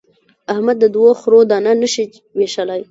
احمد 0.53 0.75
د 0.79 0.85
دوو 0.95 1.11
خرو 1.21 1.39
دانه 1.49 1.73
نه 1.81 1.87
شي 1.93 2.05
وېشلای. 2.37 2.79